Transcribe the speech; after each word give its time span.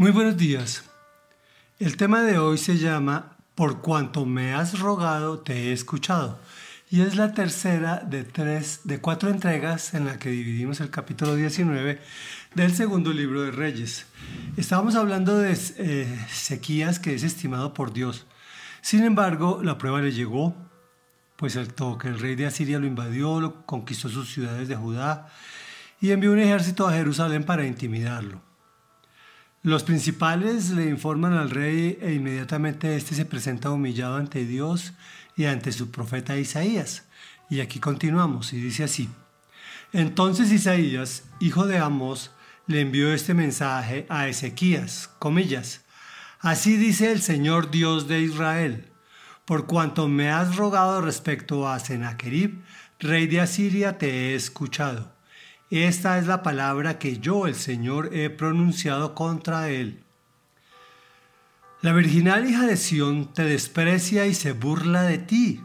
Muy 0.00 0.12
buenos 0.12 0.38
días. 0.38 0.84
El 1.78 1.98
tema 1.98 2.22
de 2.22 2.38
hoy 2.38 2.56
se 2.56 2.78
llama 2.78 3.36
Por 3.54 3.82
cuanto 3.82 4.24
me 4.24 4.54
has 4.54 4.78
rogado, 4.78 5.40
te 5.40 5.52
he 5.52 5.72
escuchado. 5.74 6.40
Y 6.88 7.02
es 7.02 7.16
la 7.16 7.34
tercera 7.34 7.96
de, 7.98 8.24
tres, 8.24 8.80
de 8.84 8.98
cuatro 9.02 9.28
entregas 9.28 9.92
en 9.92 10.06
la 10.06 10.18
que 10.18 10.30
dividimos 10.30 10.80
el 10.80 10.88
capítulo 10.88 11.34
19 11.34 12.00
del 12.54 12.74
segundo 12.74 13.12
libro 13.12 13.42
de 13.42 13.50
Reyes. 13.50 14.06
Estábamos 14.56 14.94
hablando 14.94 15.36
de 15.36 15.52
eh, 15.76 16.26
Sequías, 16.30 16.98
que 16.98 17.14
es 17.14 17.22
estimado 17.22 17.74
por 17.74 17.92
Dios. 17.92 18.26
Sin 18.80 19.04
embargo, 19.04 19.60
la 19.62 19.76
prueba 19.76 20.00
le 20.00 20.12
llegó, 20.12 20.56
pues 21.36 21.56
el 21.56 21.74
que 21.74 22.08
el 22.08 22.18
rey 22.18 22.36
de 22.36 22.46
Asiria 22.46 22.78
lo 22.78 22.86
invadió, 22.86 23.38
lo 23.38 23.66
conquistó 23.66 24.08
sus 24.08 24.32
ciudades 24.32 24.66
de 24.66 24.76
Judá 24.76 25.28
y 26.00 26.12
envió 26.12 26.32
un 26.32 26.38
ejército 26.38 26.88
a 26.88 26.94
Jerusalén 26.94 27.44
para 27.44 27.66
intimidarlo. 27.66 28.48
Los 29.62 29.82
principales 29.82 30.70
le 30.70 30.88
informan 30.88 31.34
al 31.34 31.50
rey 31.50 31.98
e 32.00 32.14
inmediatamente 32.14 32.96
éste 32.96 33.14
se 33.14 33.26
presenta 33.26 33.70
humillado 33.70 34.16
ante 34.16 34.46
Dios 34.46 34.94
y 35.36 35.44
ante 35.44 35.70
su 35.72 35.90
profeta 35.90 36.38
Isaías. 36.38 37.04
Y 37.50 37.60
aquí 37.60 37.78
continuamos 37.78 38.54
y 38.54 38.60
dice 38.60 38.84
así. 38.84 39.10
Entonces 39.92 40.50
Isaías, 40.50 41.24
hijo 41.40 41.66
de 41.66 41.76
Amos, 41.76 42.30
le 42.66 42.80
envió 42.80 43.12
este 43.12 43.34
mensaje 43.34 44.06
a 44.08 44.28
Ezequías, 44.28 45.10
comillas. 45.18 45.82
Así 46.38 46.78
dice 46.78 47.12
el 47.12 47.20
Señor 47.20 47.70
Dios 47.70 48.08
de 48.08 48.20
Israel, 48.22 48.90
por 49.44 49.66
cuanto 49.66 50.08
me 50.08 50.30
has 50.30 50.56
rogado 50.56 51.02
respecto 51.02 51.68
a 51.68 51.78
Sennacherib, 51.80 52.62
rey 52.98 53.26
de 53.26 53.42
Asiria, 53.42 53.98
te 53.98 54.08
he 54.08 54.34
escuchado. 54.34 55.19
Esta 55.70 56.18
es 56.18 56.26
la 56.26 56.42
palabra 56.42 56.98
que 56.98 57.20
yo, 57.20 57.46
el 57.46 57.54
Señor, 57.54 58.10
he 58.12 58.28
pronunciado 58.28 59.14
contra 59.14 59.68
él. 59.68 60.02
La 61.80 61.92
virginal 61.92 62.50
hija 62.50 62.66
de 62.66 62.76
Sión 62.76 63.32
te 63.32 63.44
desprecia 63.44 64.26
y 64.26 64.34
se 64.34 64.50
burla 64.50 65.02
de 65.02 65.18
ti. 65.18 65.62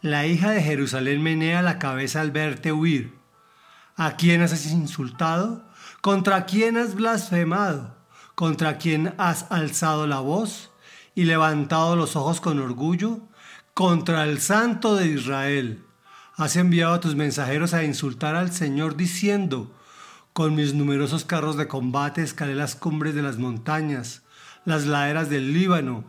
La 0.00 0.26
hija 0.26 0.50
de 0.50 0.60
Jerusalén 0.60 1.22
menea 1.22 1.62
la 1.62 1.78
cabeza 1.78 2.20
al 2.20 2.32
verte 2.32 2.72
huir. 2.72 3.14
¿A 3.94 4.16
quién 4.16 4.42
has 4.42 4.66
insultado? 4.66 5.64
¿Contra 6.00 6.44
quién 6.44 6.76
has 6.76 6.96
blasfemado? 6.96 7.96
¿Contra 8.34 8.76
quién 8.78 9.14
has 9.18 9.46
alzado 9.52 10.08
la 10.08 10.18
voz 10.18 10.72
y 11.14 11.24
levantado 11.24 11.94
los 11.94 12.16
ojos 12.16 12.40
con 12.40 12.58
orgullo? 12.58 13.20
Contra 13.72 14.24
el 14.24 14.40
Santo 14.40 14.96
de 14.96 15.06
Israel 15.06 15.84
Has 16.36 16.56
enviado 16.56 16.94
a 16.94 17.00
tus 17.00 17.14
mensajeros 17.14 17.74
a 17.74 17.84
insultar 17.84 18.36
al 18.36 18.52
Señor 18.52 18.96
diciendo, 18.96 19.70
con 20.32 20.54
mis 20.54 20.72
numerosos 20.72 21.26
carros 21.26 21.58
de 21.58 21.68
combate 21.68 22.22
escalé 22.22 22.54
las 22.54 22.74
cumbres 22.74 23.14
de 23.14 23.20
las 23.20 23.36
montañas, 23.36 24.22
las 24.64 24.86
laderas 24.86 25.28
del 25.28 25.52
Líbano, 25.52 26.04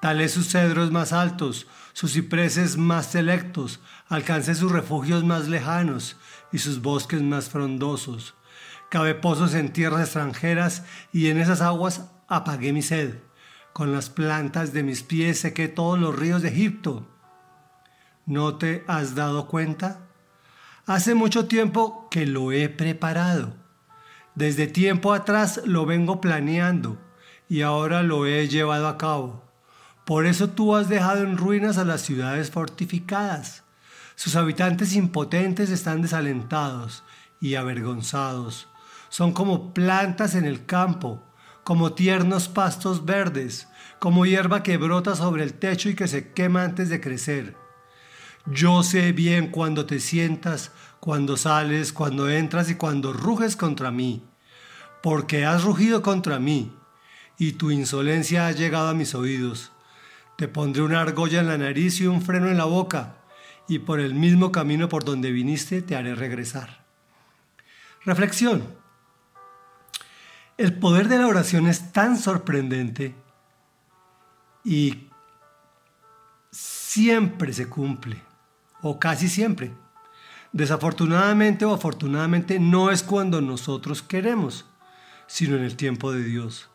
talé 0.00 0.28
sus 0.28 0.48
cedros 0.48 0.90
más 0.90 1.12
altos, 1.12 1.68
sus 1.92 2.14
cipreses 2.14 2.76
más 2.76 3.06
selectos, 3.06 3.78
alcancé 4.08 4.56
sus 4.56 4.72
refugios 4.72 5.22
más 5.22 5.46
lejanos 5.46 6.16
y 6.50 6.58
sus 6.58 6.82
bosques 6.82 7.22
más 7.22 7.48
frondosos. 7.48 8.34
Cavé 8.90 9.14
pozos 9.14 9.54
en 9.54 9.72
tierras 9.72 10.00
extranjeras 10.00 10.82
y 11.12 11.28
en 11.28 11.38
esas 11.38 11.60
aguas 11.60 12.10
apagué 12.26 12.72
mi 12.72 12.82
sed. 12.82 13.14
Con 13.72 13.92
las 13.92 14.10
plantas 14.10 14.72
de 14.72 14.82
mis 14.82 15.04
pies 15.04 15.38
sequé 15.38 15.68
todos 15.68 16.00
los 16.00 16.18
ríos 16.18 16.42
de 16.42 16.48
Egipto. 16.48 17.11
¿No 18.26 18.56
te 18.56 18.84
has 18.86 19.16
dado 19.16 19.48
cuenta? 19.48 20.06
Hace 20.86 21.16
mucho 21.16 21.46
tiempo 21.46 22.06
que 22.08 22.24
lo 22.24 22.52
he 22.52 22.68
preparado. 22.68 23.54
Desde 24.36 24.68
tiempo 24.68 25.12
atrás 25.12 25.60
lo 25.64 25.86
vengo 25.86 26.20
planeando 26.20 26.98
y 27.48 27.62
ahora 27.62 28.04
lo 28.04 28.26
he 28.26 28.46
llevado 28.46 28.86
a 28.86 28.96
cabo. 28.96 29.42
Por 30.04 30.26
eso 30.26 30.50
tú 30.50 30.76
has 30.76 30.88
dejado 30.88 31.22
en 31.22 31.36
ruinas 31.36 31.78
a 31.78 31.84
las 31.84 32.02
ciudades 32.02 32.52
fortificadas. 32.52 33.64
Sus 34.14 34.36
habitantes 34.36 34.94
impotentes 34.94 35.70
están 35.70 36.00
desalentados 36.00 37.02
y 37.40 37.56
avergonzados. 37.56 38.68
Son 39.08 39.32
como 39.32 39.74
plantas 39.74 40.36
en 40.36 40.44
el 40.44 40.64
campo, 40.64 41.24
como 41.64 41.92
tiernos 41.94 42.48
pastos 42.48 43.04
verdes, 43.04 43.66
como 43.98 44.26
hierba 44.26 44.62
que 44.62 44.76
brota 44.76 45.16
sobre 45.16 45.42
el 45.42 45.54
techo 45.54 45.88
y 45.88 45.96
que 45.96 46.06
se 46.06 46.32
quema 46.32 46.62
antes 46.62 46.88
de 46.88 47.00
crecer. 47.00 47.61
Yo 48.46 48.82
sé 48.82 49.12
bien 49.12 49.48
cuando 49.48 49.86
te 49.86 50.00
sientas, 50.00 50.72
cuando 50.98 51.36
sales, 51.36 51.92
cuando 51.92 52.28
entras 52.28 52.68
y 52.70 52.74
cuando 52.74 53.12
ruges 53.12 53.54
contra 53.54 53.92
mí, 53.92 54.24
porque 55.00 55.44
has 55.44 55.62
rugido 55.62 56.02
contra 56.02 56.40
mí, 56.40 56.76
y 57.38 57.52
tu 57.52 57.70
insolencia 57.70 58.46
ha 58.46 58.52
llegado 58.52 58.88
a 58.88 58.94
mis 58.94 59.14
oídos. 59.14 59.70
Te 60.36 60.48
pondré 60.48 60.82
una 60.82 61.00
argolla 61.00 61.40
en 61.40 61.46
la 61.46 61.58
nariz 61.58 62.00
y 62.00 62.06
un 62.06 62.20
freno 62.20 62.48
en 62.48 62.58
la 62.58 62.64
boca, 62.64 63.16
y 63.68 63.78
por 63.78 64.00
el 64.00 64.14
mismo 64.14 64.50
camino 64.50 64.88
por 64.88 65.04
donde 65.04 65.30
viniste 65.30 65.80
te 65.80 65.94
haré 65.94 66.16
regresar. 66.16 66.84
Reflexión. 68.04 68.64
El 70.58 70.78
poder 70.78 71.08
de 71.08 71.18
la 71.18 71.28
oración 71.28 71.68
es 71.68 71.92
tan 71.92 72.18
sorprendente 72.18 73.14
y 74.64 75.08
siempre 76.50 77.52
se 77.52 77.68
cumple 77.68 78.31
o 78.82 78.98
casi 78.98 79.28
siempre. 79.28 79.72
Desafortunadamente 80.52 81.64
o 81.64 81.72
afortunadamente 81.72 82.58
no 82.58 82.90
es 82.90 83.02
cuando 83.02 83.40
nosotros 83.40 84.02
queremos, 84.02 84.66
sino 85.26 85.56
en 85.56 85.62
el 85.62 85.76
tiempo 85.76 86.12
de 86.12 86.22
Dios. 86.22 86.68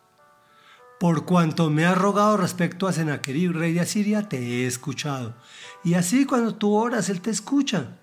Por 1.00 1.26
cuanto 1.26 1.70
me 1.70 1.86
has 1.86 1.96
rogado 1.96 2.38
respecto 2.38 2.88
a 2.88 2.94
Sennacherib, 2.94 3.52
rey 3.52 3.74
de 3.74 3.82
Asiria, 3.82 4.28
te 4.28 4.40
he 4.40 4.66
escuchado. 4.66 5.36
Y 5.84 5.94
así 5.94 6.26
cuando 6.26 6.56
tú 6.56 6.74
oras, 6.74 7.10
Él 7.10 7.22
te 7.22 7.30
escucha. 7.30 8.00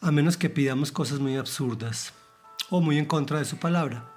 A 0.00 0.10
menos 0.10 0.36
que 0.36 0.50
pidamos 0.50 0.90
cosas 0.90 1.20
muy 1.20 1.36
absurdas 1.36 2.12
o 2.70 2.80
muy 2.80 2.98
en 2.98 3.04
contra 3.04 3.38
de 3.38 3.44
su 3.44 3.58
palabra. 3.58 4.10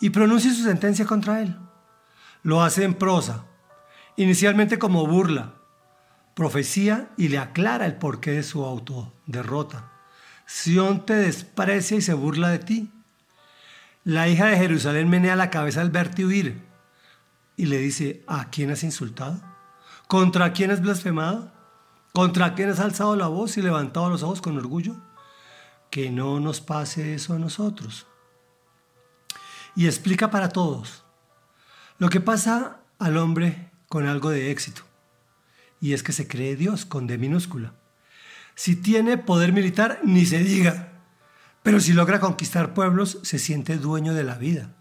Y 0.00 0.10
pronuncie 0.10 0.52
su 0.52 0.64
sentencia 0.64 1.04
contra 1.04 1.42
Él. 1.42 1.56
Lo 2.42 2.60
hace 2.62 2.82
en 2.82 2.94
prosa, 2.94 3.44
inicialmente 4.16 4.80
como 4.80 5.06
burla, 5.06 5.59
profecía 6.40 7.10
y 7.18 7.28
le 7.28 7.36
aclara 7.36 7.84
el 7.84 7.96
porqué 7.96 8.30
de 8.30 8.42
su 8.42 8.64
autoderrota. 8.64 9.92
Sión 10.46 11.04
te 11.04 11.12
desprecia 11.12 11.98
y 11.98 12.00
se 12.00 12.14
burla 12.14 12.48
de 12.48 12.58
ti. 12.60 12.90
La 14.04 14.26
hija 14.26 14.46
de 14.46 14.56
Jerusalén 14.56 15.10
menea 15.10 15.36
la 15.36 15.50
cabeza 15.50 15.82
al 15.82 15.90
verte 15.90 16.24
huir 16.24 16.62
y 17.58 17.66
le 17.66 17.76
dice, 17.76 18.24
¿a 18.26 18.48
quién 18.48 18.70
has 18.70 18.82
insultado? 18.84 19.38
¿Contra 20.08 20.54
quién 20.54 20.70
has 20.70 20.80
blasfemado? 20.80 21.52
¿Contra 22.14 22.54
quién 22.54 22.70
has 22.70 22.80
alzado 22.80 23.16
la 23.16 23.26
voz 23.26 23.58
y 23.58 23.60
levantado 23.60 24.08
los 24.08 24.22
ojos 24.22 24.40
con 24.40 24.56
orgullo? 24.56 24.96
Que 25.90 26.10
no 26.10 26.40
nos 26.40 26.62
pase 26.62 27.12
eso 27.12 27.34
a 27.34 27.38
nosotros. 27.38 28.06
Y 29.76 29.84
explica 29.84 30.30
para 30.30 30.48
todos 30.48 31.04
lo 31.98 32.08
que 32.08 32.22
pasa 32.22 32.80
al 32.98 33.18
hombre 33.18 33.70
con 33.90 34.06
algo 34.06 34.30
de 34.30 34.50
éxito 34.50 34.89
y 35.80 35.94
es 35.94 36.02
que 36.02 36.12
se 36.12 36.28
cree 36.28 36.56
Dios 36.56 36.84
con 36.84 37.06
D 37.06 37.18
minúscula. 37.18 37.74
Si 38.54 38.76
tiene 38.76 39.16
poder 39.16 39.52
militar, 39.52 40.00
ni 40.04 40.26
se 40.26 40.38
diga, 40.38 40.90
pero 41.62 41.80
si 41.80 41.92
logra 41.92 42.20
conquistar 42.20 42.74
pueblos, 42.74 43.18
se 43.22 43.38
siente 43.38 43.76
dueño 43.76 44.14
de 44.14 44.24
la 44.24 44.36
vida. 44.36 44.74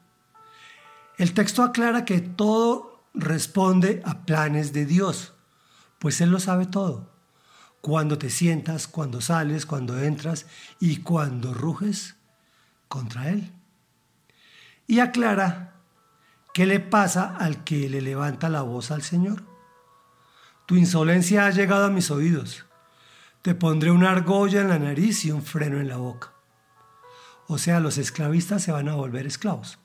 El 1.17 1.33
texto 1.33 1.63
aclara 1.63 2.05
que 2.05 2.19
todo 2.21 3.03
responde 3.13 4.01
a 4.05 4.25
planes 4.25 4.73
de 4.73 4.85
Dios, 4.85 5.33
pues 5.99 6.21
Él 6.21 6.29
lo 6.29 6.39
sabe 6.39 6.65
todo. 6.65 7.09
Cuando 7.81 8.17
te 8.17 8.29
sientas, 8.29 8.87
cuando 8.87 9.21
sales, 9.21 9.66
cuando 9.66 9.99
entras 9.99 10.45
y 10.79 10.97
cuando 10.97 11.53
ruges 11.53 12.16
contra 12.87 13.29
Él. 13.29 13.51
Y 14.87 14.99
aclara 14.99 15.75
qué 16.53 16.66
le 16.66 16.79
pasa 16.79 17.35
al 17.37 17.63
que 17.63 17.90
le 17.90 18.02
levanta 18.02 18.49
la 18.49 18.61
voz 18.61 18.91
al 18.91 19.02
Señor. 19.02 19.48
Tu 20.69 20.75
insolencia 20.75 21.47
ha 21.47 21.49
llegado 21.49 21.85
a 21.85 21.89
mis 21.89 22.11
oídos. 22.11 22.63
Te 23.41 23.55
pondré 23.55 23.89
una 23.89 24.11
argolla 24.11 24.61
en 24.61 24.69
la 24.69 24.77
nariz 24.77 25.25
y 25.25 25.31
un 25.31 25.41
freno 25.41 25.79
en 25.79 25.87
la 25.87 25.97
boca. 25.97 26.31
O 27.47 27.57
sea, 27.57 27.79
los 27.79 27.97
esclavistas 27.97 28.61
se 28.61 28.71
van 28.71 28.87
a 28.87 28.93
volver 28.93 29.25
esclavos. 29.25 29.79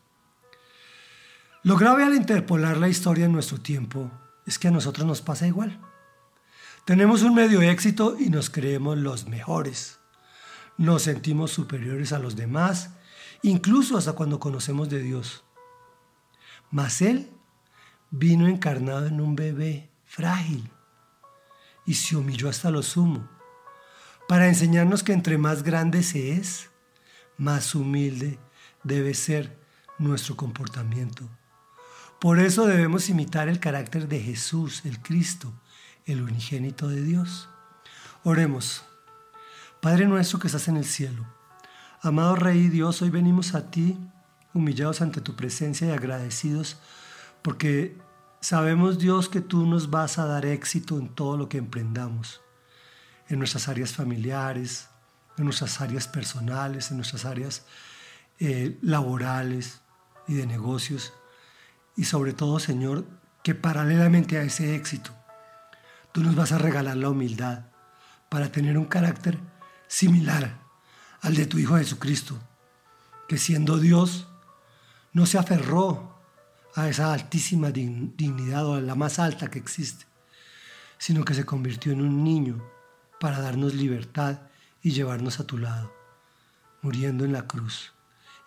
Lo 1.62 1.78
grave 1.78 2.04
al 2.04 2.14
interpolar 2.14 2.76
la 2.76 2.90
historia 2.90 3.24
en 3.24 3.32
nuestro 3.32 3.62
tiempo 3.62 4.10
es 4.44 4.58
que 4.58 4.68
a 4.68 4.72
nosotros 4.72 5.06
nos 5.06 5.22
pasa 5.22 5.46
igual. 5.46 5.80
Tenemos 6.84 7.22
un 7.22 7.34
medio 7.34 7.62
éxito 7.62 8.18
y 8.20 8.28
nos 8.28 8.50
creemos 8.50 8.98
los 8.98 9.26
mejores. 9.26 10.00
Nos 10.76 11.00
sentimos 11.04 11.50
superiores 11.50 12.12
a 12.12 12.18
los 12.18 12.36
demás, 12.36 12.90
incluso 13.40 13.96
hasta 13.96 14.12
cuando 14.12 14.38
conocemos 14.38 14.90
de 14.90 15.00
Dios. 15.00 15.44
Mas 16.70 17.00
Él 17.00 17.30
vino 18.10 18.46
encarnado 18.46 19.06
en 19.06 19.22
un 19.22 19.34
bebé 19.34 19.93
frágil 20.14 20.70
y 21.84 21.94
se 21.94 22.16
humilló 22.16 22.48
hasta 22.48 22.70
lo 22.70 22.82
sumo, 22.82 23.28
para 24.28 24.46
enseñarnos 24.46 25.02
que 25.02 25.12
entre 25.12 25.38
más 25.38 25.64
grande 25.64 26.02
se 26.04 26.32
es, 26.32 26.70
más 27.36 27.74
humilde 27.74 28.38
debe 28.84 29.12
ser 29.14 29.58
nuestro 29.98 30.36
comportamiento. 30.36 31.28
Por 32.20 32.38
eso 32.38 32.66
debemos 32.66 33.08
imitar 33.08 33.48
el 33.48 33.58
carácter 33.58 34.06
de 34.06 34.20
Jesús, 34.20 34.82
el 34.84 35.02
Cristo, 35.02 35.52
el 36.06 36.22
unigénito 36.22 36.88
de 36.88 37.02
Dios. 37.02 37.48
Oremos. 38.22 38.84
Padre 39.82 40.06
nuestro 40.06 40.38
que 40.38 40.46
estás 40.46 40.68
en 40.68 40.76
el 40.76 40.86
cielo, 40.86 41.26
amado 42.00 42.36
Rey 42.36 42.68
Dios, 42.68 43.02
hoy 43.02 43.10
venimos 43.10 43.54
a 43.54 43.70
ti 43.70 43.98
humillados 44.54 45.02
ante 45.02 45.20
tu 45.20 45.34
presencia 45.34 45.88
y 45.88 45.90
agradecidos 45.90 46.78
porque 47.42 47.98
sabemos 48.44 48.98
Dios 48.98 49.30
que 49.30 49.40
tú 49.40 49.64
nos 49.64 49.88
vas 49.88 50.18
a 50.18 50.26
dar 50.26 50.44
éxito 50.44 50.98
en 50.98 51.08
todo 51.08 51.38
lo 51.38 51.48
que 51.48 51.56
emprendamos, 51.56 52.42
en 53.30 53.38
nuestras 53.38 53.68
áreas 53.68 53.94
familiares, 53.94 54.90
en 55.38 55.46
nuestras 55.46 55.80
áreas 55.80 56.06
personales, 56.08 56.90
en 56.90 56.98
nuestras 56.98 57.24
áreas 57.24 57.64
eh, 58.38 58.78
laborales 58.82 59.80
y 60.28 60.34
de 60.34 60.46
negocios. 60.46 61.14
Y 61.96 62.04
sobre 62.04 62.34
todo, 62.34 62.60
Señor, 62.60 63.06
que 63.42 63.54
paralelamente 63.54 64.36
a 64.36 64.42
ese 64.42 64.74
éxito, 64.74 65.12
tú 66.12 66.22
nos 66.22 66.34
vas 66.36 66.52
a 66.52 66.58
regalar 66.58 66.98
la 66.98 67.08
humildad 67.08 67.68
para 68.28 68.52
tener 68.52 68.76
un 68.76 68.84
carácter 68.84 69.38
similar 69.86 70.60
al 71.22 71.34
de 71.34 71.46
tu 71.46 71.58
Hijo 71.58 71.78
Jesucristo, 71.78 72.38
que 73.26 73.38
siendo 73.38 73.78
Dios, 73.78 74.28
no 75.14 75.24
se 75.24 75.38
aferró 75.38 76.13
a 76.74 76.88
esa 76.88 77.12
altísima 77.12 77.70
dignidad 77.70 78.66
o 78.66 78.74
a 78.74 78.80
la 78.80 78.94
más 78.94 79.18
alta 79.18 79.50
que 79.50 79.58
existe, 79.58 80.06
sino 80.98 81.24
que 81.24 81.34
se 81.34 81.44
convirtió 81.44 81.92
en 81.92 82.00
un 82.00 82.24
niño 82.24 82.64
para 83.20 83.40
darnos 83.40 83.74
libertad 83.74 84.40
y 84.82 84.90
llevarnos 84.90 85.40
a 85.40 85.46
tu 85.46 85.58
lado, 85.58 85.92
muriendo 86.82 87.24
en 87.24 87.32
la 87.32 87.46
cruz. 87.46 87.92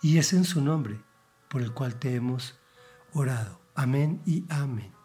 Y 0.02 0.18
es 0.18 0.34
en 0.34 0.44
su 0.44 0.62
nombre 0.62 1.00
por 1.48 1.62
el 1.62 1.72
cual 1.74 1.96
te 1.96 2.16
hemos 2.16 2.56
orado. 3.14 3.60
Amén 3.76 4.22
y 4.26 4.46
amén. 4.50 4.97